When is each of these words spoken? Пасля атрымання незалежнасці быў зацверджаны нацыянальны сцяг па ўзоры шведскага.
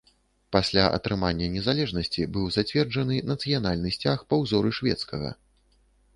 Пасля 0.55 0.85
атрымання 0.97 1.49
незалежнасці 1.55 2.25
быў 2.39 2.47
зацверджаны 2.57 3.19
нацыянальны 3.33 3.89
сцяг 3.99 4.27
па 4.33 4.43
ўзоры 4.43 4.69
шведскага. 4.81 5.29